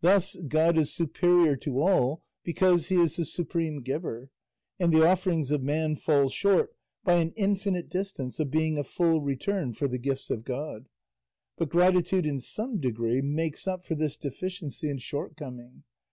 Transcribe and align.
Thus, 0.00 0.34
God 0.48 0.76
is 0.76 0.92
superior 0.92 1.54
to 1.58 1.80
all 1.80 2.24
because 2.42 2.88
he 2.88 2.96
is 2.96 3.14
the 3.14 3.24
supreme 3.24 3.82
giver, 3.82 4.30
and 4.80 4.92
the 4.92 5.04
offerings 5.06 5.52
of 5.52 5.62
man 5.62 5.94
fall 5.94 6.28
short 6.28 6.74
by 7.04 7.18
an 7.18 7.32
infinite 7.36 7.88
distance 7.88 8.40
of 8.40 8.50
being 8.50 8.76
a 8.78 8.82
full 8.82 9.20
return 9.20 9.72
for 9.72 9.86
the 9.86 9.96
gifts 9.98 10.28
of 10.28 10.42
God; 10.42 10.88
but 11.56 11.68
gratitude 11.68 12.26
in 12.26 12.40
some 12.40 12.80
degree 12.80 13.22
makes 13.22 13.68
up 13.68 13.84
for 13.84 13.94
this 13.94 14.16
deficiency 14.16 14.90
and 14.90 15.00
shortcoming. 15.00 15.84